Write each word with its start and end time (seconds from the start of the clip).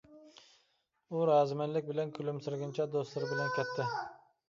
ئۇ 1.09 1.19
رازىمەنلىك 1.31 1.91
بىلەن 1.91 2.17
كۈلۈمسىرىگىنىچە 2.19 2.91
دوستلىرى 2.99 3.33
بىلەن 3.37 3.57
كەتتى. 3.61 3.93